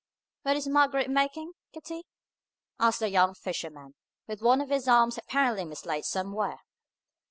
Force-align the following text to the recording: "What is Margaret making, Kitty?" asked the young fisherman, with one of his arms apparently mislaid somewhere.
"What 0.41 0.55
is 0.57 0.67
Margaret 0.67 1.11
making, 1.11 1.51
Kitty?" 1.73 2.07
asked 2.79 3.01
the 3.01 3.09
young 3.09 3.35
fisherman, 3.35 3.93
with 4.25 4.41
one 4.41 4.59
of 4.59 4.69
his 4.71 4.87
arms 4.87 5.19
apparently 5.19 5.63
mislaid 5.63 6.05
somewhere. 6.05 6.61